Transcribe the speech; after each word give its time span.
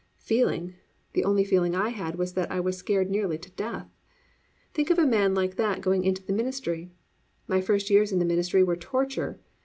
Feeling! 0.17 0.73
The 1.13 1.23
only 1.23 1.43
feeling 1.45 1.75
I 1.75 1.89
had 1.89 2.15
was 2.15 2.33
that 2.33 2.51
I 2.51 2.59
was 2.59 2.75
scared 2.75 3.11
nearly 3.11 3.37
to 3.37 3.51
death. 3.51 3.87
Think 4.73 4.89
of 4.89 4.97
a 4.97 5.05
man 5.05 5.35
like 5.35 5.57
that 5.57 5.81
going 5.81 6.03
into 6.05 6.23
the 6.23 6.33
ministry. 6.33 6.89
My 7.47 7.61
first 7.61 7.91
years 7.91 8.11
in 8.11 8.17
the 8.17 8.25
ministry 8.25 8.63
were 8.63 8.75
torture. 8.75 9.39